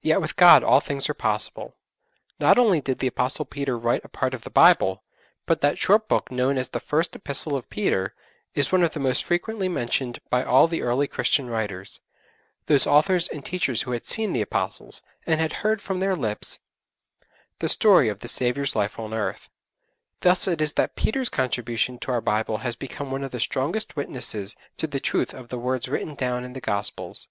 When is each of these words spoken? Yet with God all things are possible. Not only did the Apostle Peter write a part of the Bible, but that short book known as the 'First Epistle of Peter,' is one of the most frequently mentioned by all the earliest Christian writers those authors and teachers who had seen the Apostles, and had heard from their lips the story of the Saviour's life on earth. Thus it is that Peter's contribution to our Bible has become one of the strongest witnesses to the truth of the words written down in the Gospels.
Yet 0.00 0.20
with 0.20 0.36
God 0.36 0.62
all 0.62 0.78
things 0.78 1.08
are 1.08 1.12
possible. 1.12 1.74
Not 2.38 2.56
only 2.56 2.80
did 2.80 3.00
the 3.00 3.08
Apostle 3.08 3.44
Peter 3.44 3.76
write 3.76 4.04
a 4.04 4.08
part 4.08 4.32
of 4.32 4.42
the 4.44 4.48
Bible, 4.48 5.02
but 5.44 5.60
that 5.60 5.76
short 5.76 6.06
book 6.06 6.30
known 6.30 6.56
as 6.56 6.68
the 6.68 6.78
'First 6.78 7.16
Epistle 7.16 7.56
of 7.56 7.68
Peter,' 7.68 8.14
is 8.54 8.70
one 8.70 8.84
of 8.84 8.92
the 8.94 9.00
most 9.00 9.24
frequently 9.24 9.68
mentioned 9.68 10.20
by 10.30 10.44
all 10.44 10.68
the 10.68 10.82
earliest 10.82 11.10
Christian 11.12 11.50
writers 11.50 11.98
those 12.66 12.86
authors 12.86 13.26
and 13.26 13.44
teachers 13.44 13.82
who 13.82 13.90
had 13.90 14.06
seen 14.06 14.34
the 14.34 14.40
Apostles, 14.40 15.02
and 15.26 15.40
had 15.40 15.52
heard 15.64 15.82
from 15.82 15.98
their 15.98 16.14
lips 16.14 16.60
the 17.58 17.68
story 17.68 18.08
of 18.08 18.20
the 18.20 18.28
Saviour's 18.28 18.76
life 18.76 19.00
on 19.00 19.12
earth. 19.12 19.50
Thus 20.20 20.46
it 20.46 20.60
is 20.60 20.74
that 20.74 20.94
Peter's 20.94 21.28
contribution 21.28 21.98
to 21.98 22.12
our 22.12 22.20
Bible 22.20 22.58
has 22.58 22.76
become 22.76 23.10
one 23.10 23.24
of 23.24 23.32
the 23.32 23.40
strongest 23.40 23.96
witnesses 23.96 24.54
to 24.76 24.86
the 24.86 25.00
truth 25.00 25.34
of 25.34 25.48
the 25.48 25.58
words 25.58 25.88
written 25.88 26.14
down 26.14 26.44
in 26.44 26.52
the 26.52 26.60
Gospels. 26.60 27.26